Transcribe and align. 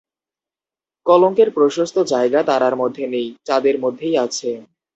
কলঙ্কের 1.05 1.49
প্রশস্ত 1.55 1.97
জায়গা 2.13 2.39
তারার 2.43 2.75
মধ্যে 2.75 3.03
নেই, 3.07 3.27
চাঁদের 3.45 3.75
মধ্যেই 3.83 4.15
আছে। 4.17 4.49